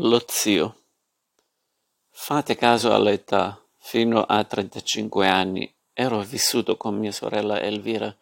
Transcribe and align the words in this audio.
Lo 0.00 0.22
zio. 0.26 0.82
Fate 2.10 2.54
caso 2.54 2.92
all'età, 2.92 3.58
fino 3.78 4.24
a 4.24 4.44
35 4.44 5.26
anni 5.26 5.74
ero 5.94 6.20
vissuto 6.20 6.76
con 6.76 6.98
mia 6.98 7.12
sorella 7.12 7.62
Elvira, 7.62 8.14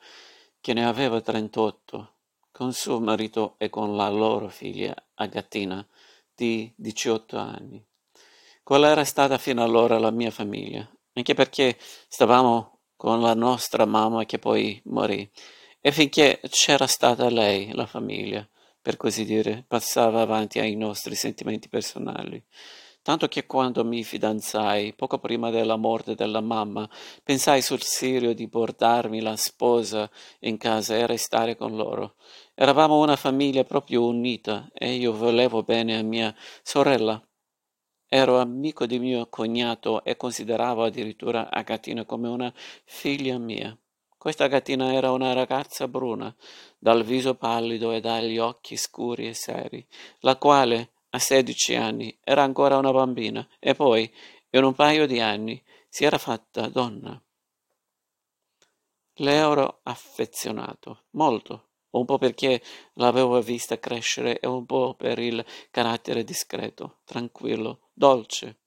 che 0.61 0.73
ne 0.73 0.87
aveva 0.87 1.21
38, 1.21 2.12
con 2.52 2.73
suo 2.73 3.00
marito 3.00 3.57
e 3.59 3.71
con 3.71 3.96
la 3.96 4.09
loro 4.09 4.48
figlia 4.50 4.95
Agatina, 5.14 5.84
di 6.32 6.73
18 6.77 7.39
anni. 7.39 7.84
Quella 8.62 8.91
era 8.91 9.04
stata 9.04 9.36
fino 9.36 9.64
allora 9.64 9.98
la 9.98 10.12
mia 10.12 10.30
famiglia, 10.30 10.88
anche 11.14 11.34
perché 11.34 11.77
stavamo 12.06 12.82
con 12.95 13.20
la 13.20 13.34
nostra 13.34 13.84
mamma 13.84 14.25
che 14.27 14.38
poi 14.38 14.80
morì, 14.84 15.29
e 15.80 15.91
finché 15.91 16.41
c'era 16.50 16.86
stata 16.86 17.29
lei, 17.29 17.72
la 17.72 17.86
famiglia 17.86 18.48
per 18.85 18.98
così 18.98 19.25
dire, 19.25 19.64
passava 19.66 20.21
avanti 20.21 20.58
ai 20.58 20.77
nostri 20.77 21.14
sentimenti 21.14 21.71
personali. 21.71 22.45
Tanto 23.00 23.29
che 23.29 23.46
quando 23.46 23.82
mi 23.82 24.04
fidanzai, 24.04 24.93
poco 24.93 25.18
prima 25.18 25.49
della 25.49 25.77
morte 25.77 26.14
della 26.14 26.43
mamma, 26.43 26.86
pensai 27.22 27.63
sul 27.63 27.81
serio 27.81 28.35
di 28.35 28.46
portarmi 28.46 29.22
la 29.22 29.36
sposa 29.36 30.11
in 30.41 30.58
casa 30.58 30.96
e 30.96 31.07
restare 31.07 31.57
con 31.57 31.75
loro. 31.77 32.17
Eravamo 32.55 33.00
una 33.00 33.17
famiglia 33.17 33.64
proprio 33.64 34.05
unita 34.05 34.69
e 34.75 34.92
io 34.92 35.16
volevo 35.16 35.62
bene 35.62 35.97
a 35.97 36.03
mia 36.03 36.34
sorella. 36.62 37.27
Ero 38.06 38.39
amico 38.39 38.84
di 38.84 38.98
mio 38.98 39.28
cognato 39.30 40.05
e 40.05 40.14
consideravo 40.19 40.84
addirittura 40.84 41.50
Agatina 41.50 42.05
come 42.05 42.28
una 42.28 42.53
figlia 42.84 43.39
mia. 43.39 43.75
Questa 44.25 44.47
gattina 44.47 44.95
era 44.95 45.12
una 45.12 45.34
ragazza 45.34 45.87
bruna, 45.87 46.34
dal 46.78 47.05
viso 47.05 47.34
pallido 47.34 47.92
e 47.92 48.01
dagli 48.01 48.39
occhi 48.39 48.75
scuri 48.75 49.28
e 49.28 49.34
seri, 49.34 49.87
la 50.20 50.39
quale, 50.39 50.92
a 51.11 51.19
sedici 51.19 51.75
anni, 51.75 52.19
era 52.25 52.42
ancora 52.42 52.78
una 52.78 52.91
bambina 52.91 53.47
e 53.58 53.75
poi, 53.75 54.11
in 54.48 54.64
un 54.64 54.72
paio 54.72 55.06
di 55.06 55.20
anni, 55.20 55.62
si 55.91 56.05
era 56.06 56.16
fatta 56.16 56.69
donna. 56.69 57.22
Le 59.12 59.31
ero 59.31 59.81
affezionato, 59.83 61.03
molto, 61.11 61.72
un 61.91 62.06
po' 62.06 62.16
perché 62.16 62.62
l'avevo 62.94 63.38
vista 63.42 63.78
crescere 63.78 64.41
e 64.41 64.47
un 64.47 64.64
po' 64.64 64.94
per 64.94 65.19
il 65.19 65.44
carattere 65.70 66.25
discreto, 66.25 67.00
tranquillo, 67.05 67.91
dolce, 67.92 68.61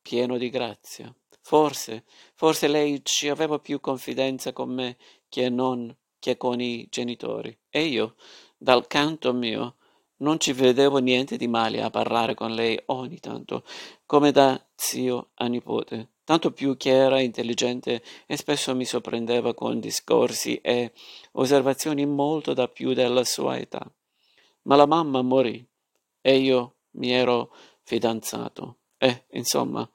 pieno 0.00 0.38
di 0.38 0.48
grazia. 0.48 1.12
Forse, 1.48 2.02
forse 2.34 2.66
lei 2.66 3.02
ci 3.04 3.28
aveva 3.28 3.60
più 3.60 3.78
confidenza 3.78 4.52
con 4.52 4.68
me 4.68 4.96
che 5.28 5.48
non 5.48 5.96
che 6.18 6.36
con 6.36 6.60
i 6.60 6.88
genitori. 6.90 7.56
E 7.70 7.84
io, 7.84 8.16
dal 8.58 8.88
canto 8.88 9.32
mio, 9.32 9.76
non 10.16 10.40
ci 10.40 10.52
vedevo 10.52 10.98
niente 10.98 11.36
di 11.36 11.46
male 11.46 11.82
a 11.82 11.90
parlare 11.90 12.34
con 12.34 12.52
lei 12.52 12.76
ogni 12.86 13.20
tanto, 13.20 13.62
come 14.06 14.32
da 14.32 14.60
zio 14.74 15.28
a 15.34 15.46
nipote, 15.46 16.14
tanto 16.24 16.50
più 16.50 16.76
che 16.76 16.90
era 16.90 17.20
intelligente 17.20 18.02
e 18.26 18.36
spesso 18.36 18.74
mi 18.74 18.84
sorprendeva 18.84 19.54
con 19.54 19.78
discorsi 19.78 20.56
e 20.56 20.90
osservazioni 21.34 22.06
molto 22.06 22.54
da 22.54 22.66
più 22.66 22.92
della 22.92 23.22
sua 23.22 23.56
età. 23.56 23.88
Ma 24.62 24.74
la 24.74 24.86
mamma 24.86 25.22
morì 25.22 25.64
e 26.20 26.38
io 26.38 26.74
mi 26.96 27.12
ero 27.12 27.54
fidanzato. 27.84 28.78
E, 28.98 29.26
insomma, 29.30 29.88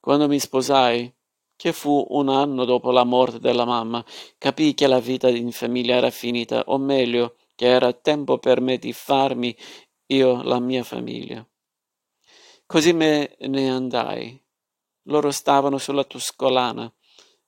quando 0.00 0.26
mi 0.26 0.38
sposai, 0.38 1.12
che 1.54 1.72
fu 1.74 2.06
un 2.10 2.30
anno 2.30 2.64
dopo 2.64 2.90
la 2.90 3.04
morte 3.04 3.38
della 3.38 3.66
mamma, 3.66 4.04
capii 4.38 4.72
che 4.72 4.86
la 4.86 4.98
vita 4.98 5.28
in 5.28 5.52
famiglia 5.52 5.96
era 5.96 6.10
finita, 6.10 6.64
o 6.66 6.78
meglio, 6.78 7.36
che 7.54 7.66
era 7.66 7.92
tempo 7.92 8.38
per 8.38 8.62
me 8.62 8.78
di 8.78 8.94
farmi 8.94 9.54
io 10.06 10.42
la 10.42 10.58
mia 10.58 10.82
famiglia. 10.82 11.46
Così 12.64 12.92
me 12.94 13.36
ne 13.40 13.70
andai. 13.70 14.42
Loro 15.04 15.30
stavano 15.30 15.76
sulla 15.76 16.04
Tuscolana. 16.04 16.90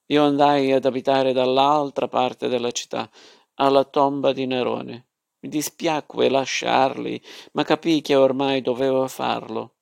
Io 0.06 0.24
andai 0.24 0.72
ad 0.72 0.84
abitare 0.84 1.32
dall'altra 1.32 2.08
parte 2.08 2.48
della 2.48 2.70
città, 2.70 3.10
alla 3.54 3.84
tomba 3.84 4.32
di 4.32 4.46
Nerone. 4.46 5.06
Mi 5.40 5.48
dispiacque 5.48 6.28
lasciarli, 6.28 7.22
ma 7.52 7.64
capii 7.64 8.00
che 8.02 8.14
ormai 8.14 8.60
dovevo 8.60 9.08
farlo. 9.08 9.76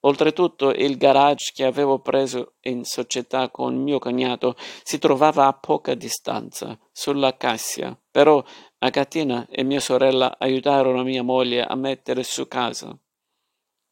Oltretutto 0.00 0.70
il 0.70 0.98
garage 0.98 1.52
che 1.54 1.64
avevo 1.64 2.00
preso 2.00 2.54
in 2.62 2.84
società 2.84 3.50
con 3.50 3.76
mio 3.76 3.98
cognato 3.98 4.54
si 4.82 4.98
trovava 4.98 5.46
a 5.46 5.54
poca 5.54 5.94
distanza, 5.94 6.78
sulla 6.92 7.36
Cassia, 7.36 7.98
però 8.10 8.42
Agatina 8.78 9.46
e 9.48 9.64
mia 9.64 9.80
sorella 9.80 10.36
aiutarono 10.38 11.02
mia 11.02 11.22
moglie 11.22 11.64
a 11.64 11.74
mettere 11.74 12.22
su 12.22 12.46
casa. 12.46 12.96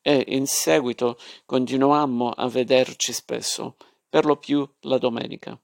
E 0.03 0.25
in 0.29 0.47
seguito 0.47 1.17
continuammo 1.47 2.31
a 2.31 2.47
vederci 2.49 3.13
spesso, 3.13 3.77
per 4.09 4.27
lo 4.27 4.37
più 4.37 4.69
la 4.81 4.99
domenica. 4.99 5.59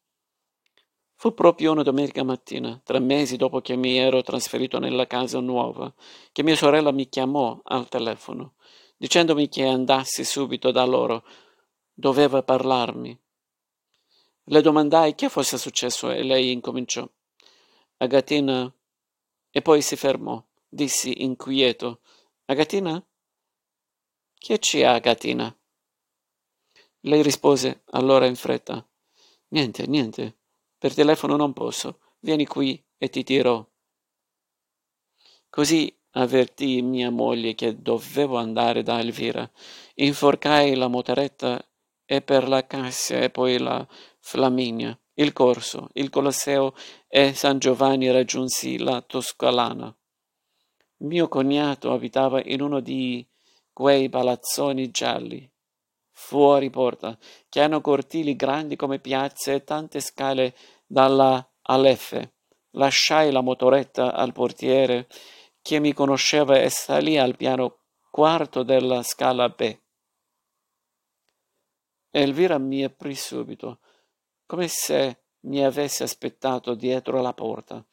Fu 1.14 1.34
proprio 1.34 1.72
una 1.72 1.82
domenica 1.82 2.24
mattina, 2.24 2.80
tre 2.82 2.98
mesi 2.98 3.36
dopo 3.36 3.60
che 3.60 3.76
mi 3.76 3.98
ero 3.98 4.22
trasferito 4.22 4.78
nella 4.78 5.06
casa 5.06 5.38
nuova, 5.38 5.92
che 6.32 6.42
mia 6.42 6.56
sorella 6.56 6.90
mi 6.90 7.10
chiamò 7.10 7.60
al 7.62 7.88
telefono 7.88 8.54
dicendomi 9.00 9.48
che 9.48 9.64
andassi 9.64 10.24
subito 10.24 10.70
da 10.70 10.84
loro. 10.84 11.24
Doveva 11.94 12.42
parlarmi. 12.42 13.18
Le 14.44 14.60
domandai 14.60 15.14
che 15.14 15.30
fosse 15.30 15.56
successo 15.56 16.10
e 16.10 16.22
lei 16.22 16.52
incominciò. 16.52 17.08
Agatina. 17.96 18.70
E 19.50 19.62
poi 19.62 19.80
si 19.80 19.96
fermò. 19.96 20.42
Dissi 20.68 21.22
inquieto. 21.22 22.00
Agatina? 22.44 23.02
Che 24.34 24.58
c'è 24.58 24.82
Agatina? 24.82 25.58
Lei 27.00 27.22
rispose 27.22 27.84
allora 27.92 28.26
in 28.26 28.36
fretta. 28.36 28.86
Niente, 29.48 29.86
niente. 29.86 30.40
Per 30.76 30.92
telefono 30.92 31.36
non 31.36 31.54
posso. 31.54 32.00
Vieni 32.18 32.44
qui 32.44 32.84
e 32.98 33.08
ti 33.08 33.22
dirò. 33.22 33.66
Così 35.48 35.99
avvertii 36.12 36.82
mia 36.82 37.10
moglie 37.10 37.54
che 37.54 37.80
dovevo 37.80 38.36
andare 38.36 38.82
da 38.82 38.98
Elvira. 38.98 39.48
Inforcai 39.96 40.74
la 40.74 40.88
motoretta 40.88 41.62
e 42.04 42.22
per 42.22 42.48
la 42.48 42.66
Cassia 42.66 43.20
e 43.20 43.30
poi 43.30 43.58
la 43.58 43.86
Flaminia, 44.18 44.98
il 45.14 45.32
Corso, 45.32 45.88
il 45.94 46.10
Colosseo 46.10 46.74
e 47.08 47.34
San 47.34 47.58
Giovanni 47.58 48.10
raggiunsi 48.10 48.78
la 48.78 49.00
Toscalana. 49.00 49.94
Mio 50.98 51.28
cognato 51.28 51.92
abitava 51.92 52.42
in 52.44 52.60
uno 52.60 52.80
di 52.80 53.26
quei 53.72 54.08
palazzoni 54.08 54.90
gialli, 54.90 55.50
fuori 56.10 56.68
porta, 56.68 57.16
che 57.48 57.60
hanno 57.60 57.80
cortili 57.80 58.36
grandi 58.36 58.76
come 58.76 58.98
piazze 58.98 59.54
e 59.54 59.64
tante 59.64 60.00
scale 60.00 60.54
dalla 60.86 61.48
Aleffe. 61.62 62.34
Lasciai 62.72 63.32
la 63.32 63.40
motoretta 63.40 64.12
al 64.12 64.32
portiere 64.32 65.08
che 65.62 65.78
mi 65.78 65.92
conosceva 65.92 66.58
e 66.58 66.70
salì 66.70 67.18
al 67.18 67.36
piano 67.36 67.78
quarto 68.10 68.62
della 68.62 69.02
scala 69.02 69.48
B. 69.48 69.78
Elvira 72.10 72.58
mi 72.58 72.82
aprì 72.82 73.14
subito, 73.14 73.78
come 74.46 74.66
se 74.68 75.22
mi 75.42 75.64
avesse 75.64 76.02
aspettato 76.02 76.74
dietro 76.74 77.20
la 77.20 77.32
porta. 77.32 77.84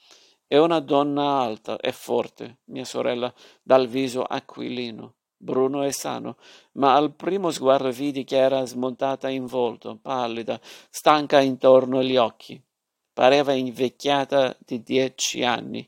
È 0.45 0.57
una 0.57 0.79
donna 0.79 1.39
alta 1.41 1.77
e 1.77 1.91
forte, 1.91 2.59
mia 2.65 2.85
sorella, 2.85 3.31
dal 3.61 3.87
viso 3.87 4.23
aquilino, 4.23 5.15
bruno 5.35 5.83
e 5.83 5.91
sano, 5.91 6.37
ma 6.73 6.95
al 6.95 7.13
primo 7.13 7.51
sguardo 7.51 7.91
vidi 7.91 8.23
che 8.23 8.37
era 8.37 8.65
smontata 8.65 9.29
in 9.29 9.45
volto, 9.45 9.99
pallida, 10.01 10.59
stanca 10.89 11.41
intorno 11.41 11.99
agli 11.99 12.17
occhi. 12.17 12.59
Pareva 13.13 13.53
invecchiata 13.53 14.55
di 14.59 14.81
dieci 14.81 15.43
anni 15.43 15.87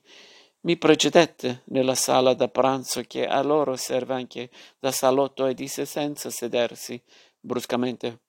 mi 0.62 0.78
precedette 0.78 1.64
nella 1.66 1.96
sala 1.96 2.34
da 2.34 2.50
pranzo 2.50 3.02
che 3.02 3.26
a 3.26 3.42
loro 3.42 3.76
serve 3.76 4.14
anche 4.14 4.50
da 4.78 4.92
salotto 4.92 5.46
e 5.46 5.54
disse 5.54 5.86
senza 5.86 6.30
sedersi 6.30 7.02
bruscamente. 7.40 8.22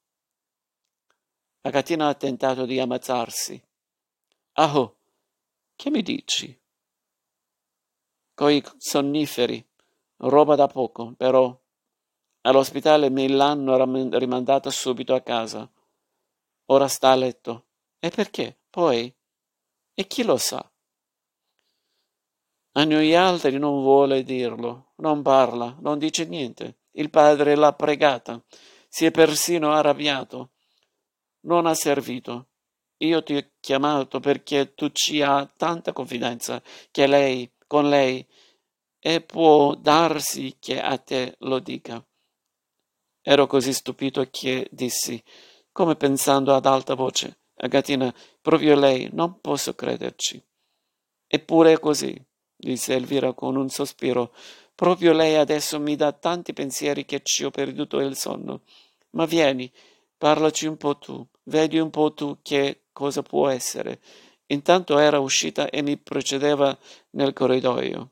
Agatina 1.62 2.09
ha 2.09 2.15
tentato 2.15 2.65
di 2.67 2.79
ammazzarsi. 2.79 3.61
Aho, 4.53 4.97
che 5.75 5.91
mi 5.91 6.03
dici? 6.03 6.59
Coi 8.35 8.62
sonniferi, 8.79 9.62
roba 10.19 10.55
da 10.55 10.67
poco, 10.69 11.12
però 11.17 11.59
all'ospedale 12.43 13.11
me 13.11 13.29
l'hanno 13.29 13.77
rimandata 14.17 14.71
subito 14.71 15.15
a 15.15 15.21
casa. 15.21 15.71
Ora 16.67 16.88
sta 16.88 17.11
a 17.11 17.17
letto. 17.17 17.67
E 17.99 18.09
perché? 18.09 18.59
Poi? 18.71 19.15
E 19.93 20.06
chi 20.06 20.23
lo 20.23 20.38
sa? 20.38 20.69
A 22.72 22.84
noi 22.84 23.14
altri 23.14 23.58
non 23.58 23.82
vuole 23.82 24.22
dirlo, 24.22 24.93
non 24.96 25.22
parla, 25.22 25.76
non 25.81 25.99
dice 25.99 26.25
niente. 26.25 26.78
Il 26.93 27.11
padre 27.11 27.55
l'ha 27.55 27.72
pregata, 27.72 28.43
si 28.88 29.05
è 29.05 29.11
persino 29.11 29.72
arrabbiato. 29.72 30.52
Non 31.43 31.67
ha 31.67 31.75
servito. 31.75 32.49
Io 32.99 33.22
ti 33.22 33.37
ho 33.37 33.50
chiamato 33.61 34.20
perché 34.20 34.75
tu 34.75 34.90
ci 34.90 35.22
hai 35.22 35.49
tanta 35.56 35.93
confidenza 35.93 36.62
che 36.90 37.06
lei, 37.06 37.50
con 37.67 37.88
lei, 37.88 38.26
e 38.99 39.20
può 39.22 39.75
darsi 39.75 40.56
che 40.58 40.81
a 40.81 40.99
te 40.99 41.37
lo 41.40 41.58
dica. 41.58 42.05
Ero 43.22 43.46
così 43.46 43.72
stupito 43.72 44.26
che 44.31 44.69
dissi, 44.70 45.22
come 45.72 45.96
pensando 45.96 46.55
ad 46.55 46.67
alta 46.67 46.94
voce, 46.94 47.40
Agatina, 47.62 48.14
proprio 48.40 48.75
lei, 48.75 49.11
non 49.12 49.38
posso 49.40 49.75
crederci. 49.75 50.43
Eppure 51.26 51.72
è 51.72 51.78
così, 51.78 52.19
disse 52.61 52.95
Elvira 52.95 53.33
con 53.33 53.57
un 53.57 53.69
sospiro. 53.69 54.33
Proprio 54.75 55.12
lei 55.12 55.37
adesso 55.37 55.81
mi 55.81 55.97
dà 55.97 56.12
tanti 56.12 56.53
pensieri 56.53 57.05
che 57.05 57.21
ci 57.23 57.45
ho 57.45 57.51
perduto 57.51 57.99
il 57.99 58.17
sonno. 58.17 58.62
Ma 59.11 59.25
vieni, 59.25 59.71
parlaci 60.17 60.67
un 60.67 60.77
po' 60.77 60.97
tu, 60.99 61.27
vedi 61.45 61.79
un 61.79 61.91
po' 61.91 62.12
tu 62.12 62.39
che 62.43 62.83
cosa 62.93 63.23
può 63.23 63.49
essere. 63.49 64.01
Intanto 64.47 64.99
era 64.99 65.19
uscita 65.19 65.69
e 65.71 65.83
mi 65.83 65.97
precedeva 65.97 66.77
nel 67.11 67.33
corridoio. 67.33 68.11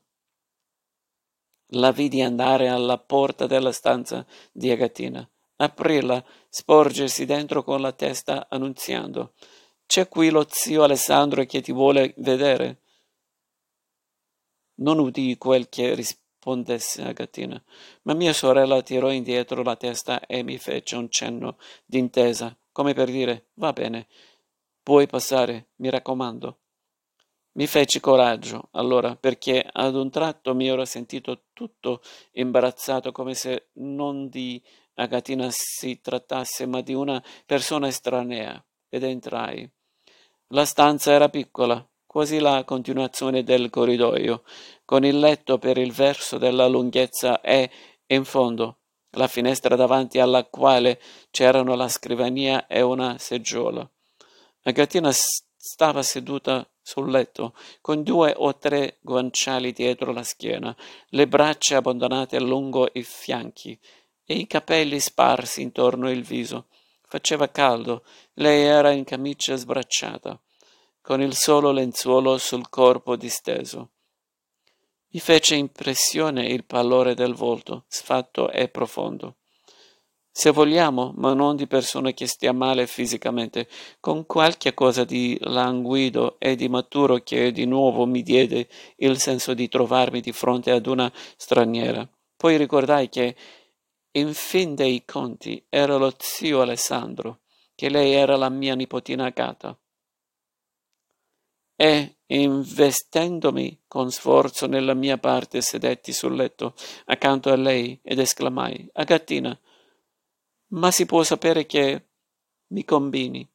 La 1.73 1.91
vidi 1.91 2.21
andare 2.21 2.67
alla 2.67 2.97
porta 2.97 3.45
della 3.45 3.71
stanza 3.71 4.25
di 4.51 4.71
Agatina, 4.71 5.27
aprirla, 5.57 6.23
sporgersi 6.49 7.25
dentro 7.25 7.63
con 7.63 7.81
la 7.81 7.91
testa 7.91 8.47
annunziando 8.49 9.33
C'è 9.85 10.07
qui 10.07 10.29
lo 10.29 10.45
zio 10.49 10.83
Alessandro 10.83 11.43
che 11.45 11.61
ti 11.61 11.71
vuole 11.71 12.13
vedere. 12.17 12.79
Non 14.81 14.99
udì 14.99 15.37
quel 15.37 15.69
che 15.69 15.93
rispondesse 15.93 17.03
Agatina, 17.03 17.61
ma 18.03 18.13
mia 18.13 18.33
sorella 18.33 18.81
tirò 18.81 19.11
indietro 19.11 19.61
la 19.61 19.75
testa 19.75 20.25
e 20.25 20.41
mi 20.43 20.57
fece 20.57 20.95
un 20.95 21.09
cenno 21.09 21.57
d'intesa, 21.85 22.55
come 22.71 22.93
per 22.93 23.09
dire 23.09 23.47
va 23.55 23.73
bene, 23.73 24.07
puoi 24.81 25.05
passare, 25.07 25.67
mi 25.77 25.89
raccomando. 25.89 26.57
Mi 27.53 27.67
feci 27.67 27.99
coraggio, 27.99 28.69
allora, 28.71 29.15
perché 29.15 29.67
ad 29.69 29.95
un 29.95 30.09
tratto 30.09 30.55
mi 30.55 30.67
ero 30.67 30.85
sentito 30.85 31.47
tutto 31.51 32.01
imbarazzato, 32.33 33.11
come 33.11 33.33
se 33.33 33.69
non 33.73 34.29
di 34.29 34.61
Agatina 34.93 35.49
si 35.51 35.99
trattasse, 35.99 36.65
ma 36.65 36.81
di 36.81 36.93
una 36.93 37.21
persona 37.45 37.87
estranea, 37.87 38.63
ed 38.87 39.03
entrai. 39.03 39.69
La 40.47 40.63
stanza 40.63 41.11
era 41.11 41.27
piccola, 41.27 41.85
quasi 42.09 42.39
la 42.39 42.63
continuazione 42.63 43.43
del 43.43 43.69
corridoio, 43.69 44.41
con 44.83 45.05
il 45.05 45.19
letto 45.19 45.59
per 45.59 45.77
il 45.77 45.91
verso 45.91 46.39
della 46.39 46.65
lunghezza 46.65 47.39
e, 47.39 47.69
in 48.07 48.25
fondo, 48.25 48.77
la 49.11 49.27
finestra 49.27 49.75
davanti 49.75 50.17
alla 50.17 50.43
quale 50.43 50.99
c'erano 51.29 51.75
la 51.75 51.87
scrivania 51.87 52.65
e 52.65 52.81
una 52.81 53.19
seggiola. 53.19 53.87
Agatina 54.63 55.11
stava 55.13 56.01
seduta 56.01 56.67
sul 56.81 57.11
letto, 57.11 57.53
con 57.79 58.01
due 58.01 58.33
o 58.35 58.57
tre 58.57 58.97
guanciali 59.01 59.71
dietro 59.71 60.11
la 60.11 60.23
schiena, 60.23 60.75
le 61.09 61.27
braccia 61.27 61.77
abbandonate 61.77 62.39
lungo 62.39 62.89
i 62.91 63.03
fianchi 63.03 63.79
e 64.25 64.33
i 64.33 64.47
capelli 64.47 64.99
sparsi 64.99 65.61
intorno 65.61 66.09
il 66.09 66.23
viso. 66.23 66.69
Faceva 67.05 67.51
caldo, 67.51 68.03
lei 68.33 68.63
era 68.63 68.89
in 68.89 69.03
camicia 69.03 69.55
sbracciata, 69.55 70.41
con 71.01 71.21
il 71.21 71.35
solo 71.35 71.71
lenzuolo 71.71 72.37
sul 72.37 72.69
corpo 72.69 73.15
disteso. 73.15 73.91
Mi 75.11 75.19
fece 75.19 75.55
impressione 75.55 76.47
il 76.47 76.65
pallore 76.65 77.15
del 77.15 77.33
volto, 77.33 77.85
sfatto 77.87 78.51
e 78.51 78.69
profondo 78.69 79.37
se 80.39 80.51
vogliamo, 80.51 81.11
ma 81.17 81.33
non 81.33 81.57
di 81.57 81.67
persona 81.67 82.11
che 82.11 82.25
stia 82.25 82.53
male 82.53 82.87
fisicamente, 82.87 83.67
con 83.99 84.25
qualche 84.25 84.73
cosa 84.73 85.03
di 85.03 85.37
languido 85.41 86.37
e 86.39 86.55
di 86.55 86.69
maturo 86.69 87.17
che 87.17 87.51
di 87.51 87.65
nuovo 87.65 88.05
mi 88.05 88.21
diede 88.21 88.69
il 88.97 89.19
senso 89.19 89.53
di 89.53 89.67
trovarmi 89.67 90.21
di 90.21 90.31
fronte 90.31 90.71
ad 90.71 90.85
una 90.85 91.11
straniera. 91.35 92.07
Poi 92.37 92.55
ricordai 92.55 93.09
che, 93.09 93.35
in 94.11 94.33
fin 94.33 94.75
dei 94.75 95.03
conti, 95.03 95.61
era 95.67 95.97
lo 95.97 96.13
zio 96.17 96.61
Alessandro, 96.61 97.41
che 97.75 97.89
lei 97.89 98.13
era 98.13 98.37
la 98.37 98.47
mia 98.47 98.75
nipotina 98.75 99.25
Agata. 99.25 99.77
E, 101.81 102.17
investendomi 102.25 103.83
con 103.87 104.11
sforzo 104.11 104.67
nella 104.67 104.93
mia 104.93 105.17
parte, 105.17 105.61
sedetti 105.61 106.11
sul 106.11 106.35
letto 106.35 106.73
accanto 107.05 107.51
a 107.51 107.55
lei 107.55 107.97
ed 108.03 108.19
esclamai: 108.19 108.89
Agatina, 108.91 109.57
ma 110.71 110.91
si 110.91 111.05
può 111.05 111.23
sapere 111.23 111.65
che 111.65 112.07
mi 112.67 112.83
combini. 112.83 113.49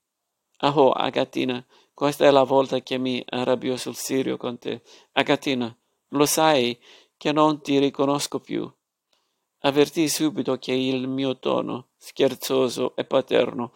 Aho, 0.57 0.93
Agatina, 0.93 1.63
questa 1.93 2.25
è 2.25 2.31
la 2.31 2.45
volta 2.45 2.81
che 2.81 2.97
mi 2.97 3.23
arrabbio 3.29 3.77
sul 3.77 3.95
serio 3.95 4.39
con 4.39 4.57
te. 4.59 4.81
Agatina, 5.13 5.77
lo 6.09 6.25
sai 6.25 6.81
che 7.19 7.31
non 7.31 7.61
ti 7.61 7.79
riconosco 7.79 8.41
più. 8.41 8.73
Avvertii 9.59 10.09
subito 10.09 10.57
che 10.57 10.73
il 10.73 11.09
mio 11.09 11.39
tono, 11.39 11.89
scherzoso 11.99 12.97
e 12.97 13.05
paterno, 13.05 13.75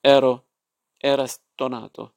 ero, 0.00 0.46
era 0.96 1.26
stonato. 1.26 2.14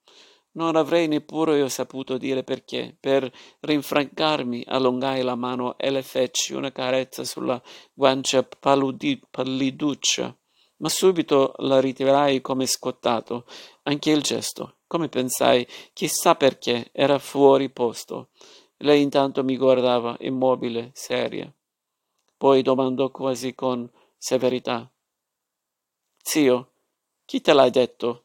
Non 0.54 0.76
avrei 0.76 1.08
neppure 1.08 1.58
io 1.58 1.68
saputo 1.68 2.18
dire 2.18 2.44
perché. 2.44 2.96
Per 3.00 3.32
rinfrancarmi 3.60 4.64
allungai 4.68 5.22
la 5.22 5.36
mano 5.36 5.78
e 5.78 5.90
le 5.90 6.04
feci 6.04 6.54
una 6.54 6.72
carezza 6.72 7.24
sulla 7.24 7.62
guancia 7.94 8.44
palliduccia 8.44 10.36
ma 10.84 10.90
subito 10.90 11.54
la 11.60 11.80
ritirai 11.80 12.42
come 12.42 12.66
scottato, 12.66 13.46
anche 13.84 14.12
il 14.12 14.22
gesto. 14.22 14.80
Come 14.86 15.08
pensai, 15.08 15.66
chissà 15.94 16.36
perché, 16.36 16.90
era 16.92 17.20
fuori 17.20 17.70
posto. 17.70 18.32
Lei 18.78 19.02
intanto 19.02 19.46
mi 19.46 19.56
guardava, 19.56 20.18
immobile, 20.20 20.92
seria. 20.94 21.52
Poi 22.36 22.62
domandò 22.62 23.10
quasi 23.12 23.56
con 23.56 23.90
severità. 24.18 24.92
Zio, 26.22 26.72
chi 27.24 27.40
te 27.40 27.54
l'ha 27.54 27.70
detto? 27.70 28.23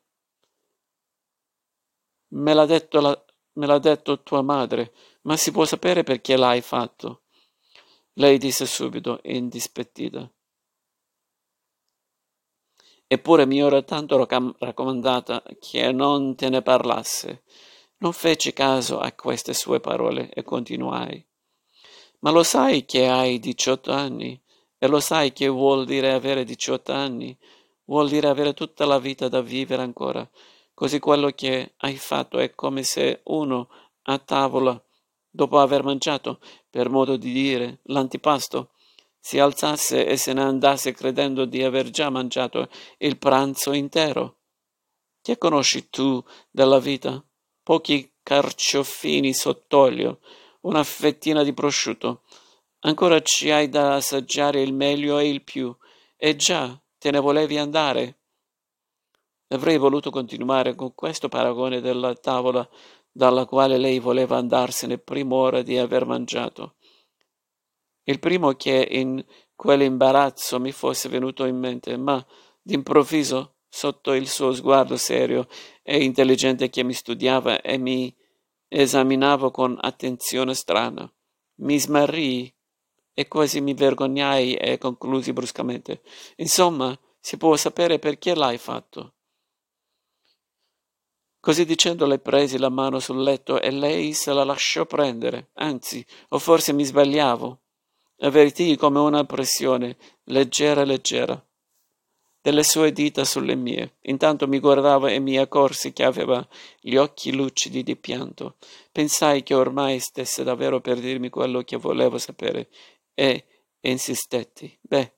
Me 2.29 2.55
l'ha 2.55 2.67
detto, 2.67 3.01
la, 3.01 3.25
me 3.55 3.67
l'ha 3.67 3.79
detto 3.79 4.23
tua 4.23 4.43
madre, 4.43 4.93
ma 5.23 5.37
si 5.37 5.51
può 5.51 5.65
sapere 5.65 6.03
perché 6.03 6.37
l'hai 6.37 6.61
fatto? 6.61 7.23
Lei 8.15 8.39
disse 8.39 8.67
subito, 8.67 9.21
indispettita. 9.23 10.31
Eppure 13.07 13.47
mi 13.47 13.59
ero 13.59 13.83
tanto 13.85 14.19
raccomandata 14.59 15.43
che 15.59 15.93
non 15.93 16.35
te 16.35 16.51
ne 16.51 16.61
parlasse. 16.61 17.43
Non 17.99 18.13
feci 18.13 18.53
caso 18.53 19.01
a 19.01 19.13
queste 19.13 19.55
sue 19.55 19.81
parole 19.81 20.31
e 20.31 20.43
continuai. 20.43 21.25
Ma 22.21 22.31
lo 22.31 22.43
sai 22.43 22.85
che 22.85 23.09
hai 23.09 23.39
diciotto 23.39 23.93
anni? 23.93 24.41
E 24.77 24.87
lo 24.89 25.01
sai 25.01 25.33
che 25.33 25.49
vuol 25.49 25.87
dire 25.87 26.13
avere 26.13 26.45
diciotto 26.45 26.93
anni? 26.93 27.37
Vuol 27.85 28.09
dire 28.09 28.29
avere 28.29 28.53
tutta 28.53 28.85
la 28.85 28.99
vita 28.99 29.29
da 29.29 29.41
vivere 29.41 29.83
ancora. 29.83 30.29
Così 30.79 31.01
quello 31.01 31.31
che 31.31 31.73
hai 31.79 31.97
fatto 31.97 32.39
è 32.39 32.55
come 32.55 32.85
se 32.85 33.23
uno 33.25 33.69
a 34.03 34.19
tavola, 34.19 34.81
dopo 35.29 35.59
aver 35.59 35.83
mangiato, 35.83 36.39
per 36.71 36.89
modo 36.89 37.17
di 37.17 37.33
dire, 37.33 37.81
l'antipasto, 37.87 38.71
si 39.19 39.41
alzasse 39.41 40.07
e 40.07 40.17
se 40.17 40.33
ne 40.35 40.43
andasse 40.43 40.93
credendo 40.93 41.47
di 41.47 41.65
aver 41.65 41.91
già 41.91 42.11
mangiato 42.11 42.69
il 42.99 43.19
pranzo 43.19 43.73
intero. 43.73 44.37
Che 45.21 45.37
conosci 45.37 45.91
tu 45.91 46.23
della 46.49 46.79
vita? 46.79 47.21
Pochi 47.61 48.13
carcioffini 48.23 49.35
sott'olio, 49.35 50.21
una 50.61 50.85
fettina 50.85 51.43
di 51.43 51.53
prosciutto. 51.53 52.23
Ancora 52.83 53.21
ci 53.21 53.51
hai 53.51 53.69
da 53.69 53.97
assaggiare 53.97 54.63
il 54.63 54.73
meglio 54.73 55.19
e 55.19 55.29
il 55.29 55.43
più. 55.43 55.77
E 56.17 56.37
già, 56.37 56.81
te 56.99 57.11
ne 57.11 57.19
volevi 57.19 57.59
andare? 57.59 58.19
Avrei 59.49 59.79
voluto 59.79 60.11
continuare 60.11 60.75
con 60.75 60.95
questo 60.95 61.29
paragone 61.29 61.81
della 61.81 62.15
tavola 62.15 62.69
dalla 63.11 63.47
quale 63.47 63.79
lei 63.79 63.99
voleva 63.99 64.37
andarsene 64.37 64.99
prima 64.99 65.35
ora 65.35 65.63
di 65.63 65.77
aver 65.79 66.05
mangiato 66.05 66.75
il 68.09 68.19
primo 68.19 68.53
che 68.55 68.87
in 68.91 69.23
quell'imbarazzo 69.55 70.59
mi 70.59 70.73
fosse 70.73 71.09
venuto 71.09 71.45
in 71.45 71.59
mente, 71.59 71.97
ma 71.97 72.25
d'improvviso, 72.61 73.57
sotto 73.69 74.15
il 74.15 74.27
suo 74.29 74.55
sguardo 74.55 74.97
serio 74.97 75.47
e 75.83 76.03
intelligente 76.03 76.71
che 76.71 76.83
mi 76.83 76.95
studiava 76.95 77.61
e 77.61 77.77
mi 77.77 78.15
esaminava 78.67 79.51
con 79.51 79.77
attenzione 79.79 80.55
strana, 80.55 81.11
mi 81.57 81.79
smarrii 81.79 82.55
e 83.13 83.29
quasi 83.29 83.61
mi 83.61 83.75
vergognai 83.75 84.55
e 84.55 84.79
conclusi 84.79 85.35
bruscamente. 85.35 86.01
Insomma, 86.37 86.99
si 87.21 87.37
può 87.37 87.57
sapere 87.57 87.99
perché 87.99 88.35
l'hai 88.35 88.57
fatto. 88.57 89.17
Così 91.41 91.65
dicendo 91.65 92.07
le 92.07 92.19
presi 92.19 92.59
la 92.59 92.69
mano 92.69 92.99
sul 92.99 93.23
letto 93.23 93.61
e 93.61 93.71
lei 93.71 94.13
se 94.13 94.33
la 94.33 94.45
lasciò 94.45 94.87
prendere, 94.87 95.51
anzi, 95.55 96.05
o 96.31 96.39
forse 96.39 96.73
mi 96.73 96.85
sbagliavo 96.85 97.61
avvertii 98.21 98.77
come 98.77 98.99
una 98.99 99.25
pressione 99.25 99.97
leggera 100.25 100.85
leggera. 100.85 101.41
delle 102.41 102.63
sue 102.63 102.93
dita 102.93 103.25
sulle 103.25 103.55
mie. 103.55 103.97
Intanto 104.03 104.49
mi 104.49 104.59
guardava 104.59 105.11
e 105.11 105.19
mi 105.19 105.37
accorsi 105.37 105.93
che 105.93 106.05
aveva 106.05 106.47
gli 106.81 106.97
occhi 106.97 107.35
lucidi 107.35 107.83
di 107.83 107.97
pianto. 107.97 108.57
Pensai 108.91 109.43
che 109.43 109.55
ormai 109.55 109.99
stesse 109.99 110.45
davvero 110.45 110.81
per 110.81 110.99
dirmi 110.99 111.29
quello 111.29 111.63
che 111.63 111.77
volevo 111.77 112.17
sapere 112.17 112.69
e, 113.13 113.45
insistetti. 113.81 114.79
Beh, 114.81 115.13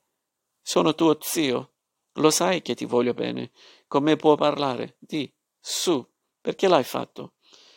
sono 0.61 0.93
tuo 0.93 1.17
zio. 1.21 1.69
Lo 2.15 2.31
sai 2.31 2.61
che 2.61 2.75
ti 2.75 2.85
voglio 2.85 3.13
bene. 3.13 3.51
Con 3.87 4.03
me 4.03 4.17
può 4.17 4.35
parlare. 4.35 4.97
Di, 4.99 5.31
su, 5.61 6.05
perché 6.41 6.67
l'hai 6.67 6.83
fatto? 6.83 7.33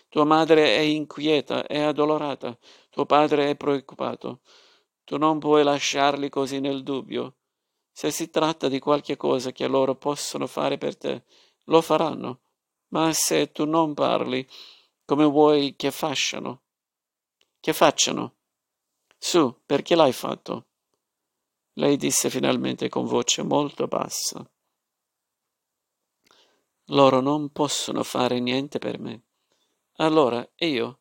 Tua 0.09 0.25
madre 0.25 0.77
è 0.77 0.79
inquieta, 0.79 1.67
è 1.67 1.81
addolorata. 1.81 2.57
Tuo 2.89 3.05
padre 3.05 3.51
è 3.51 3.57
preoccupato. 3.57 4.41
Tu 5.03 5.19
non 5.19 5.39
puoi 5.39 5.65
lasciarli 5.65 6.29
così 6.31 6.61
nel 6.61 6.83
dubbio. 6.83 7.37
Se 7.91 8.11
si 8.11 8.31
tratta 8.31 8.69
di 8.69 8.79
qualche 8.79 9.17
cosa 9.17 9.53
che 9.53 9.67
loro 9.67 9.97
possono 9.97 10.47
fare 10.47 10.79
per 10.79 10.97
te, 10.97 11.25
lo 11.65 11.81
faranno. 11.81 12.41
Ma 12.89 13.13
se 13.13 13.51
tu 13.51 13.65
non 13.67 13.93
parli, 13.93 14.47
come 15.05 15.25
vuoi 15.25 15.75
che 15.77 15.91
facciano? 15.91 16.63
Che 17.59 17.73
facciano? 17.73 18.37
Su, 19.19 19.63
perché 19.67 19.97
l'hai 19.97 20.13
fatto? 20.13 20.67
Lei 21.73 21.97
disse 21.97 22.31
finalmente 22.31 22.89
con 22.89 23.05
voce 23.05 23.43
molto 23.43 23.89
bassa. 23.89 24.49
Loro 26.89 27.21
non 27.21 27.51
possono 27.51 28.03
fare 28.03 28.41
niente 28.41 28.79
per 28.79 28.99
me. 28.99 29.23
Allora, 29.97 30.47
io? 30.57 31.01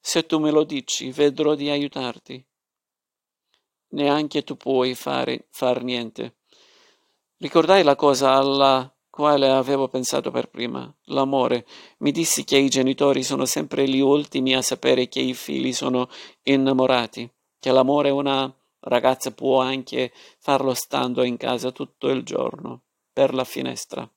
Se 0.00 0.24
tu 0.24 0.38
me 0.38 0.50
lo 0.50 0.64
dici, 0.64 1.10
vedrò 1.10 1.54
di 1.54 1.68
aiutarti. 1.68 2.42
Neanche 3.88 4.44
tu 4.44 4.56
puoi 4.56 4.94
fare, 4.94 5.48
far 5.50 5.82
niente. 5.82 6.36
Ricordai 7.38 7.82
la 7.82 7.96
cosa 7.96 8.32
alla 8.32 8.90
quale 9.10 9.50
avevo 9.50 9.88
pensato 9.88 10.30
per 10.30 10.48
prima, 10.48 10.94
l'amore. 11.04 11.66
Mi 11.98 12.10
dissi 12.10 12.44
che 12.44 12.56
i 12.56 12.68
genitori 12.68 13.22
sono 13.22 13.44
sempre 13.44 13.88
gli 13.88 14.00
ultimi 14.00 14.54
a 14.54 14.62
sapere 14.62 15.08
che 15.08 15.20
i 15.20 15.34
figli 15.34 15.72
sono 15.72 16.08
innamorati, 16.44 17.30
che 17.58 17.72
l'amore 17.72 18.10
una 18.10 18.54
ragazza 18.80 19.32
può 19.32 19.60
anche 19.60 20.12
farlo 20.38 20.72
stando 20.72 21.24
in 21.24 21.36
casa 21.36 21.72
tutto 21.72 22.08
il 22.08 22.22
giorno, 22.22 22.84
per 23.12 23.34
la 23.34 23.44
finestra. 23.44 24.10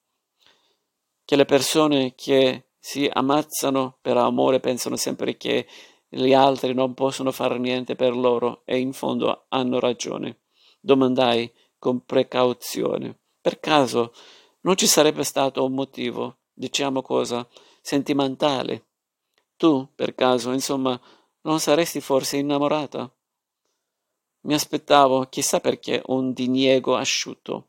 Che 1.29 1.35
le 1.35 1.45
persone 1.45 2.15
che 2.15 2.69
si 2.79 3.07
ammazzano 3.07 3.99
per 4.01 4.17
amore 4.17 4.59
pensano 4.59 4.95
sempre 4.95 5.37
che 5.37 5.67
gli 6.07 6.33
altri 6.33 6.73
non 6.73 6.95
possono 6.95 7.31
fare 7.31 7.59
niente 7.59 7.93
per 7.93 8.15
loro 8.15 8.63
e 8.65 8.79
in 8.79 8.93
fondo 8.93 9.45
hanno 9.49 9.79
ragione. 9.79 10.39
Domandai 10.79 11.53
con 11.77 12.03
precauzione. 12.03 13.15
Per 13.39 13.59
caso 13.59 14.11
non 14.61 14.75
ci 14.75 14.87
sarebbe 14.87 15.23
stato 15.23 15.63
un 15.63 15.73
motivo, 15.73 16.37
diciamo 16.51 17.03
cosa, 17.03 17.47
sentimentale? 17.79 18.87
Tu, 19.55 19.87
per 19.93 20.15
caso, 20.15 20.51
insomma, 20.51 20.99
non 21.41 21.59
saresti 21.59 22.01
forse 22.01 22.37
innamorata? 22.37 23.07
Mi 24.45 24.55
aspettavo, 24.55 25.25
chissà 25.25 25.59
perché, 25.59 26.01
un 26.07 26.33
diniego 26.33 26.95
asciutto. 26.95 27.67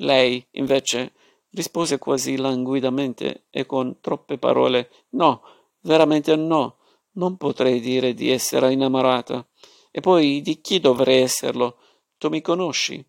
Lei, 0.00 0.44
invece, 0.54 1.12
rispose 1.50 1.98
quasi 1.98 2.36
languidamente 2.36 3.46
e 3.50 3.66
con 3.66 4.00
troppe 4.00 4.38
parole 4.38 4.90
No, 5.10 5.42
veramente 5.80 6.36
no, 6.36 6.76
non 7.12 7.36
potrei 7.36 7.80
dire 7.80 8.14
di 8.14 8.30
essere 8.30 8.72
innamorata. 8.72 9.46
E 9.90 10.00
poi 10.00 10.40
di 10.42 10.60
chi 10.60 10.80
dovrei 10.80 11.22
esserlo? 11.22 11.78
Tu 12.18 12.28
mi 12.28 12.40
conosci? 12.40 13.04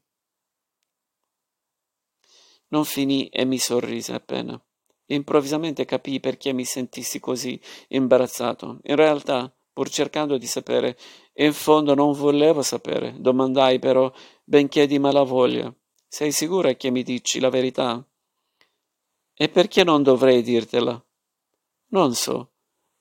Non 2.69 2.85
finì 2.85 3.27
e 3.27 3.45
mi 3.45 3.57
sorrise 3.57 4.13
appena. 4.13 4.59
Improvvisamente 5.07 5.85
capii 5.85 6.19
perché 6.19 6.53
mi 6.53 6.65
sentissi 6.65 7.19
così 7.19 7.59
imbarazzato. 7.89 8.79
In 8.83 8.95
realtà 8.95 9.51
pur 9.73 9.89
cercando 9.89 10.37
di 10.37 10.45
sapere, 10.45 10.97
in 11.35 11.53
fondo 11.53 11.95
non 11.95 12.13
volevo 12.13 12.61
sapere. 12.61 13.15
Domandai 13.17 13.79
però, 13.79 14.11
benché 14.43 14.85
di 14.87 14.99
malavoglia, 14.99 15.73
sei 16.07 16.31
sicura 16.31 16.73
che 16.73 16.91
mi 16.91 17.01
dici 17.01 17.39
la 17.39 17.49
verità? 17.49 18.05
E 19.41 19.47
perché 19.47 19.85
non 19.85 20.03
dovrei 20.03 20.41
dirtela? 20.41 21.01
Non 21.91 22.13
so. 22.13 22.51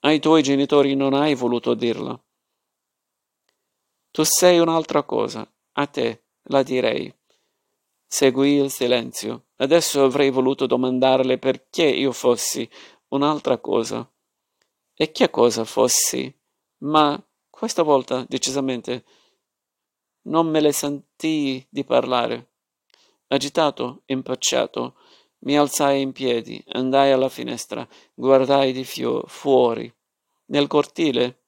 Ai 0.02 0.20
tuoi 0.20 0.40
genitori 0.44 0.94
non 0.94 1.12
hai 1.12 1.34
voluto 1.34 1.74
dirla. 1.74 2.16
Tu 4.12 4.22
sei 4.22 4.60
un'altra 4.60 5.02
cosa. 5.02 5.50
A 5.72 5.86
te 5.86 6.26
la 6.42 6.62
direi. 6.62 7.12
Seguì 8.06 8.52
il 8.58 8.70
silenzio. 8.70 9.46
Adesso 9.56 10.04
avrei 10.04 10.30
voluto 10.30 10.66
domandarle 10.66 11.38
perché 11.38 11.86
io 11.86 12.12
fossi 12.12 12.70
un'altra 13.08 13.58
cosa. 13.58 14.08
E 14.94 15.10
che 15.10 15.30
cosa 15.30 15.64
fossi? 15.64 16.32
ma 16.78 17.20
questa 17.50 17.82
volta 17.82 18.24
decisamente 18.28 19.04
non 20.28 20.46
me 20.46 20.60
le 20.60 20.70
sentii 20.70 21.66
di 21.68 21.84
parlare. 21.84 22.52
Agitato, 23.28 24.02
impacciato, 24.06 24.94
mi 25.40 25.56
alzai 25.56 26.02
in 26.02 26.12
piedi, 26.12 26.62
andai 26.68 27.12
alla 27.12 27.28
finestra, 27.28 27.86
guardai 28.14 28.72
di 28.72 28.84
fio- 28.84 29.24
fuori. 29.26 29.92
Nel 30.46 30.66
cortile, 30.66 31.42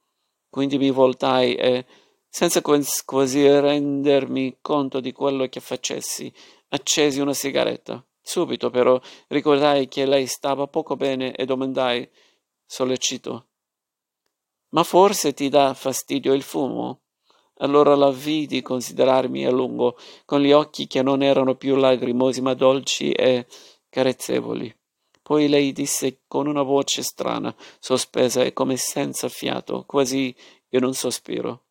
quindi 0.48 0.78
mi 0.78 0.90
voltai 0.90 1.54
e, 1.54 1.86
senza 2.28 2.60
quasi 2.62 3.48
rendermi 3.48 4.58
conto 4.60 5.00
di 5.00 5.12
quello 5.12 5.46
che 5.48 5.60
facessi, 5.60 6.32
accesi 6.68 7.20
una 7.20 7.34
sigaretta. 7.34 8.04
Subito, 8.22 8.70
però, 8.70 9.00
ricordai 9.28 9.88
che 9.88 10.06
lei 10.06 10.26
stava 10.26 10.66
poco 10.66 10.96
bene 10.96 11.34
e 11.34 11.44
domandai, 11.46 12.08
sollecito, 12.66 13.46
ma 14.70 14.84
forse 14.84 15.34
ti 15.34 15.48
dà 15.48 15.74
fastidio 15.74 16.32
il 16.32 16.42
fumo? 16.42 17.00
Allora 17.58 17.94
la 17.94 18.10
vidi 18.10 18.62
considerarmi 18.62 19.44
a 19.44 19.50
lungo, 19.50 19.96
con 20.24 20.40
gli 20.40 20.52
occhi 20.52 20.86
che 20.86 21.02
non 21.02 21.22
erano 21.22 21.56
più 21.56 21.76
lagrimosi 21.76 22.40
ma 22.40 22.54
dolci 22.54 23.10
e 23.10 23.46
carezzevoli. 23.90 24.74
Poi 25.20 25.48
lei 25.48 25.72
disse 25.72 26.22
con 26.26 26.46
una 26.46 26.62
voce 26.62 27.02
strana, 27.02 27.54
sospesa 27.78 28.42
e 28.42 28.52
come 28.52 28.76
senza 28.76 29.28
fiato, 29.28 29.84
quasi 29.84 30.34
in 30.70 30.84
un 30.84 30.94
sospiro. 30.94 31.66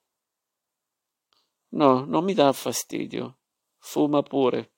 No, 1.69 2.05
non 2.05 2.23
mi 2.23 2.33
dà 2.33 2.53
fastidio. 2.53 3.37
Fuma 3.77 4.21
pure. 4.21 4.73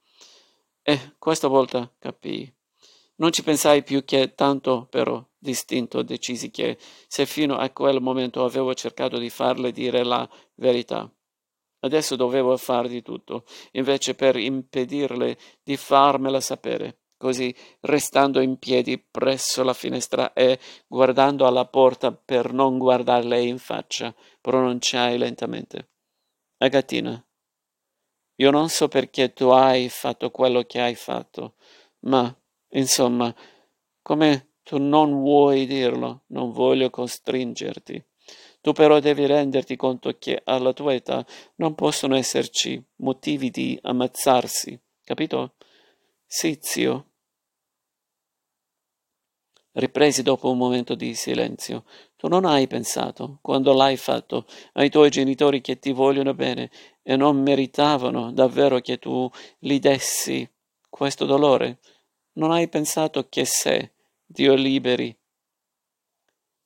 E 0.81 1.15
questa 1.17 1.47
volta 1.47 1.91
capii. 1.99 2.53
Non 3.15 3.31
ci 3.31 3.43
pensai 3.43 3.83
più 3.83 4.03
che 4.03 4.33
tanto, 4.33 4.87
però, 4.89 5.23
distinto, 5.37 6.01
decisi 6.01 6.49
che, 6.49 6.77
se 7.07 7.25
fino 7.25 7.55
a 7.55 7.69
quel 7.69 8.01
momento 8.01 8.43
avevo 8.43 8.73
cercato 8.73 9.17
di 9.19 9.29
farle 9.29 9.71
dire 9.71 10.03
la 10.03 10.27
verità, 10.55 11.11
adesso 11.81 12.15
dovevo 12.15 12.57
far 12.57 12.87
di 12.87 13.03
tutto, 13.03 13.45
invece 13.73 14.15
per 14.15 14.37
impedirle 14.37 15.37
di 15.61 15.77
farmela 15.77 16.41
sapere. 16.41 17.00
Così, 17.21 17.55
restando 17.81 18.41
in 18.41 18.57
piedi 18.57 18.97
presso 18.97 19.61
la 19.63 19.75
finestra 19.75 20.33
e 20.33 20.57
guardando 20.87 21.45
alla 21.45 21.65
porta 21.65 22.11
per 22.11 22.51
non 22.51 22.79
guardarle 22.79 23.39
in 23.43 23.59
faccia, 23.59 24.11
pronunciai 24.41 25.19
lentamente. 25.19 25.89
Agatina, 26.57 27.23
io 28.35 28.49
non 28.49 28.69
so 28.69 28.87
perché 28.87 29.33
tu 29.33 29.49
hai 29.49 29.87
fatto 29.89 30.31
quello 30.31 30.63
che 30.63 30.81
hai 30.81 30.95
fatto, 30.95 31.53
ma 32.01 32.35
Insomma, 32.73 33.33
come 34.01 34.53
tu 34.63 34.77
non 34.77 35.19
vuoi 35.21 35.65
dirlo, 35.65 36.23
non 36.27 36.51
voglio 36.51 36.89
costringerti. 36.89 38.03
Tu 38.61 38.71
però 38.73 38.99
devi 38.99 39.25
renderti 39.25 39.75
conto 39.75 40.15
che 40.17 40.41
alla 40.45 40.71
tua 40.71 40.93
età 40.93 41.25
non 41.55 41.75
possono 41.75 42.15
esserci 42.15 42.81
motivi 42.97 43.49
di 43.49 43.77
ammazzarsi, 43.81 44.79
capito? 45.03 45.55
Sì, 46.25 46.57
zio. 46.61 47.10
Ripresi 49.73 50.21
dopo 50.21 50.51
un 50.51 50.57
momento 50.57 50.95
di 50.95 51.13
silenzio. 51.15 51.85
Tu 52.17 52.27
non 52.27 52.43
hai 52.43 52.67
pensato, 52.67 53.39
quando 53.41 53.73
l'hai 53.73 53.95
fatto, 53.95 54.45
ai 54.73 54.89
tuoi 54.89 55.09
genitori 55.09 55.61
che 55.61 55.79
ti 55.79 55.93
vogliono 55.93 56.33
bene 56.33 56.69
e 57.01 57.15
non 57.15 57.41
meritavano 57.41 58.33
davvero 58.33 58.79
che 58.79 58.99
tu 58.99 59.29
li 59.59 59.79
dessi 59.79 60.49
questo 60.89 61.25
dolore? 61.25 61.79
Non 62.33 62.51
hai 62.51 62.67
pensato 62.67 63.27
che 63.29 63.45
se, 63.45 63.93
Dio 64.25 64.55
liberi, 64.55 65.17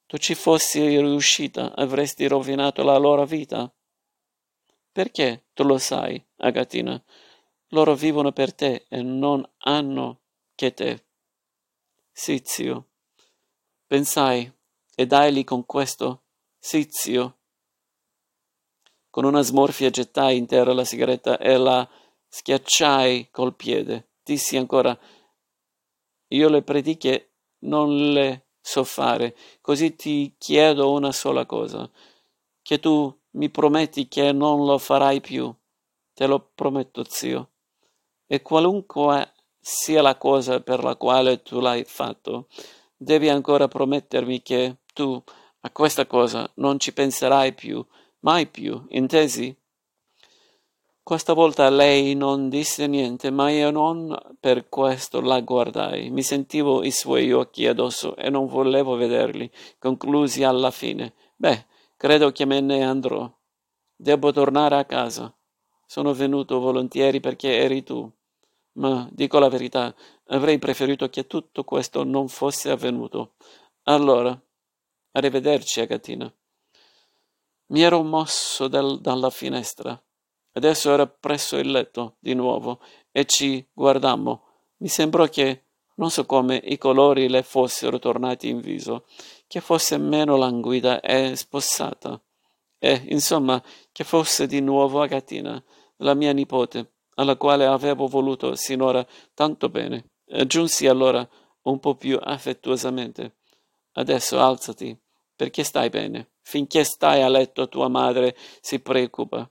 tu 0.08 0.18
ci 0.18 0.34
fossi 0.34 0.88
riuscita, 0.88 1.76
avresti 1.76 2.28
rovinato 2.28 2.84
la 2.84 2.98
loro 2.98 3.26
vita? 3.26 3.72
Perché 4.92 5.46
tu 5.54 5.64
lo 5.64 5.78
sai, 5.78 6.24
Agatina, 6.38 7.02
loro 7.70 7.94
vivono 7.94 8.32
per 8.32 8.54
te 8.54 8.86
e 8.90 9.02
non 9.04 9.48
hanno 9.60 10.22
che 10.56 10.74
te. 10.74 11.06
Sì, 12.12 12.42
zio. 12.44 12.88
Pensai, 13.88 14.52
e 14.96 15.06
dai 15.06 15.44
con 15.44 15.64
questo? 15.64 16.24
Sì, 16.58 16.88
zio. 16.90 17.38
Con 19.12 19.26
una 19.26 19.42
smorfia 19.42 19.92
gettai 19.92 20.38
in 20.38 20.48
terra 20.48 20.74
la 20.74 20.84
sigaretta 20.84 21.38
e 21.38 21.56
la 21.58 21.88
schiacciai 22.28 23.30
col 23.30 23.56
piede. 23.56 24.14
Dissi 24.24 24.58
ancora, 24.58 24.98
io 26.30 26.50
le 26.50 26.64
prediche 26.64 27.34
non 27.60 28.12
le 28.12 28.48
so 28.60 28.84
fare, 28.84 29.38
così 29.62 29.96
ti 29.96 30.34
chiedo 30.40 30.92
una 30.92 31.12
sola 31.12 31.46
cosa, 31.46 31.88
che 32.64 32.80
tu 32.80 33.16
mi 33.34 33.52
prometti 33.52 34.08
che 34.08 34.32
non 34.32 34.66
lo 34.66 34.80
farai 34.80 35.22
più. 35.22 35.54
Te 36.12 36.26
lo 36.26 36.40
prometto, 36.56 37.04
zio. 37.08 37.52
E 38.26 38.42
qualunque 38.42 39.34
sia 39.60 40.02
la 40.02 40.18
cosa 40.18 40.60
per 40.62 40.84
la 40.84 40.96
quale 40.96 41.44
tu 41.44 41.60
l'hai 41.60 41.84
fatto, 41.84 42.48
devi 43.06 43.30
ancora 43.30 43.68
promettermi 43.68 44.42
che 44.42 44.78
tu 44.94 45.22
a 45.62 45.70
questa 45.70 46.08
cosa 46.08 46.50
non 46.56 46.80
ci 46.80 46.92
penserai 46.92 47.54
più, 47.54 47.86
mai 48.22 48.48
più, 48.48 48.84
intesi? 48.90 49.56
Questa 51.04 51.34
volta 51.34 51.70
lei 51.70 52.16
non 52.16 52.50
disse 52.50 52.88
niente, 52.88 53.30
ma 53.30 53.52
io 53.52 53.70
non 53.70 54.18
per 54.40 54.70
questo 54.70 55.22
la 55.22 55.40
guardai. 55.42 56.10
Mi 56.10 56.24
sentivo 56.24 56.84
i 56.84 56.90
suoi 56.90 57.32
occhi 57.32 57.68
addosso 57.68 58.16
e 58.16 58.32
non 58.32 58.48
volevo 58.48 58.96
vederli. 58.96 59.50
Conclusi 59.78 60.44
alla 60.44 60.72
fine. 60.72 61.14
Beh, 61.36 61.66
credo 61.96 62.32
che 62.32 62.46
me 62.46 62.60
ne 62.60 62.84
andrò. 62.84 63.32
Devo 63.96 64.32
tornare 64.32 64.78
a 64.78 64.86
casa. 64.86 65.32
Sono 65.86 66.12
venuto 66.14 66.60
volentieri 66.60 67.20
perché 67.20 67.56
eri 67.56 67.84
tu. 67.84 68.12
Ma, 68.78 69.08
dico 69.12 69.40
la 69.40 69.50
verità, 69.50 69.94
avrei 70.28 70.60
preferito 70.60 71.10
che 71.10 71.28
tutto 71.28 71.64
questo 71.64 72.04
non 72.04 72.28
fosse 72.28 72.70
avvenuto. 72.70 73.36
Allora, 73.84 74.40
arrivederci, 75.12 75.80
Agatina. 75.80 76.32
Mi 77.68 77.82
ero 77.82 78.04
mosso 78.04 78.68
dal, 78.68 79.00
dalla 79.00 79.30
finestra. 79.30 80.00
Adesso 80.54 80.92
era 80.92 81.08
presso 81.08 81.58
il 81.58 81.72
letto 81.72 82.16
di 82.20 82.34
nuovo 82.34 82.82
e 83.12 83.26
ci 83.26 83.66
guardammo. 83.74 84.44
Mi 84.78 84.88
sembrò 84.88 85.26
che, 85.28 85.66
non 85.96 86.12
so 86.12 86.26
come, 86.26 86.62
i 86.64 86.78
colori 86.78 87.30
le 87.30 87.44
fossero 87.44 87.98
tornati 87.98 88.50
in 88.50 88.60
viso, 88.60 89.06
che 89.48 89.62
fosse 89.62 89.98
meno 89.98 90.36
languida 90.36 91.00
e 91.00 91.36
spossata. 91.36 92.22
E, 92.78 93.06
insomma, 93.10 93.62
che 93.92 94.04
fosse 94.04 94.48
di 94.48 94.60
nuovo 94.60 95.02
Agatina, 95.02 95.62
la 95.98 96.14
mia 96.14 96.34
nipote, 96.34 96.95
alla 97.16 97.36
quale 97.36 97.66
avevo 97.66 98.08
voluto 98.08 98.56
sinora 98.56 99.06
tanto 99.34 99.70
bene. 99.70 100.12
Aggiunsi 100.30 100.88
allora 100.88 101.28
un 101.64 101.80
po' 101.80 101.96
più 101.96 102.18
affettuosamente. 102.22 103.38
Adesso 103.94 104.40
alzati, 104.40 104.98
perché 105.36 105.64
stai 105.64 105.90
bene. 105.90 106.32
Finché 106.42 106.84
stai 106.84 107.22
a 107.22 107.30
letto 107.30 107.68
tua 107.68 107.88
madre 107.88 108.36
si 108.62 108.80
preoccupa 108.80 109.50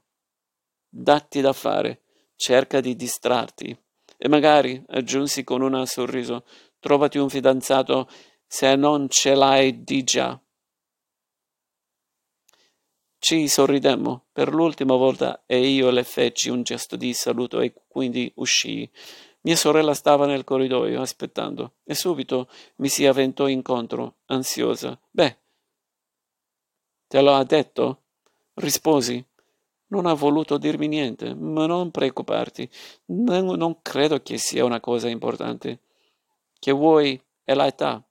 datti 0.89 1.41
da 1.41 1.53
fare, 1.53 2.03
cerca 2.37 2.81
di 2.81 2.95
distrarti. 2.95 3.77
E 4.17 4.29
magari, 4.29 4.83
aggiunsi 4.89 5.43
con 5.43 5.63
un 5.63 5.85
sorriso, 5.87 6.45
trovati 6.79 7.19
un 7.19 7.29
fidanzato 7.29 8.09
se 8.47 8.77
non 8.77 9.09
ce 9.09 9.35
l'hai 9.35 9.83
di 9.83 10.05
già. 10.05 10.41
Ci 13.25 13.49
sorridemmo 13.49 14.27
per 14.35 14.53
l'ultima 14.53 14.97
volta 14.97 15.45
e 15.47 15.67
io 15.67 15.89
le 15.89 16.05
feci 16.05 16.51
un 16.51 16.63
gesto 16.63 16.95
di 16.95 17.15
saluto 17.15 17.61
e 17.61 17.73
quindi 17.89 18.31
uscii. 18.35 18.87
Mia 19.45 19.57
sorella 19.57 19.95
stava 19.95 20.27
nel 20.27 20.45
corridoio 20.45 21.01
aspettando 21.01 21.77
e 21.85 21.95
subito 21.95 22.51
mi 22.77 22.89
si 22.89 23.07
avventò 23.07 23.49
incontro, 23.49 24.17
ansiosa. 24.27 25.01
Beh, 25.11 25.39
te 27.07 27.23
lo 27.23 27.33
ha 27.33 27.43
detto? 27.45 28.03
Risposi 28.57 29.25
non 29.87 30.05
ha 30.05 30.13
voluto 30.13 30.59
dirmi 30.59 30.87
niente, 30.87 31.35
ma 31.35 31.65
non 31.65 31.91
preoccuparti, 31.91 32.69
non, 33.07 33.57
non 33.57 33.81
credo 33.81 34.21
che 34.21 34.37
sia 34.37 34.67
una 34.67 34.81
cosa 34.81 35.09
importante. 35.09 35.81
Che 36.59 36.73
vuoi 36.73 37.19
è 37.43 37.55
l'età. 37.55 38.07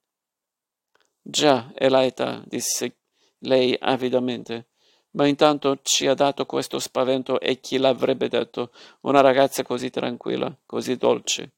Già, 1.21 1.71
è 1.75 1.87
l'età, 1.87 2.41
disse 2.47 2.95
lei 3.41 3.77
avidamente. 3.79 4.69
Ma 5.13 5.27
intanto 5.27 5.79
ci 5.83 6.07
ha 6.07 6.13
dato 6.13 6.45
questo 6.45 6.79
spavento 6.79 7.39
e 7.39 7.59
chi 7.59 7.77
l'avrebbe 7.77 8.29
detto? 8.29 8.71
Una 9.01 9.21
ragazza 9.21 9.63
così 9.63 9.89
tranquilla, 9.89 10.55
così 10.65 10.95
dolce. 10.95 11.51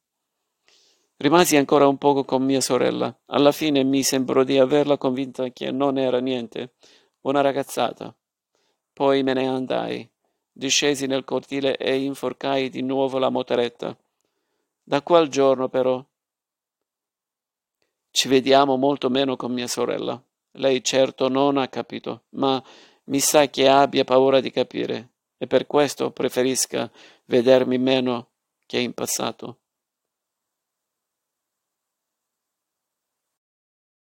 Rimasi 1.18 1.56
ancora 1.56 1.88
un 1.88 1.98
poco 1.98 2.26
con 2.26 2.44
mia 2.44 2.60
sorella. 2.60 3.18
Alla 3.28 3.54
fine 3.54 3.84
mi 3.84 4.04
sembrò 4.04 4.44
di 4.44 4.58
averla 4.58 4.98
convinta 4.98 5.50
che 5.50 5.72
non 5.72 5.98
era 5.98 6.20
niente, 6.20 6.74
una 7.22 7.40
ragazzata. 7.40 8.14
Poi 8.92 9.24
me 9.24 9.34
ne 9.34 9.48
andai. 9.48 10.10
Discesi 10.52 11.06
nel 11.06 11.24
cortile 11.24 11.78
e 11.78 11.96
inforcai 11.96 12.70
di 12.70 12.82
nuovo 12.82 13.18
la 13.18 13.30
motoretta. 13.30 13.98
Da 14.84 15.02
quel 15.02 15.30
giorno, 15.30 15.70
però, 15.70 16.04
ci 18.12 18.28
vediamo 18.28 18.76
molto 18.76 19.10
meno 19.10 19.38
con 19.38 19.54
mia 19.54 19.68
sorella. 19.68 20.22
Lei 20.58 20.84
certo 20.84 21.28
non 21.28 21.58
ha 21.58 21.68
capito, 21.68 22.24
ma 22.32 22.62
mi 23.06 23.20
sa 23.20 23.48
che 23.48 23.68
abbia 23.68 24.04
paura 24.04 24.40
di 24.40 24.52
capire, 24.52 25.10
e 25.38 25.48
per 25.48 25.68
questo 25.68 26.12
preferisca 26.12 26.90
vedermi 27.26 27.78
meno 27.78 28.30
che 28.66 28.80
in 28.80 28.94
passato. 28.94 29.60